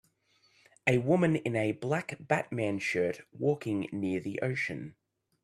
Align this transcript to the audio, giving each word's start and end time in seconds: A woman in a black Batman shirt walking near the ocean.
A 0.87 0.97
woman 0.97 1.35
in 1.35 1.55
a 1.55 1.73
black 1.73 2.17
Batman 2.19 2.79
shirt 2.79 3.21
walking 3.31 3.87
near 3.91 4.19
the 4.19 4.39
ocean. 4.41 4.95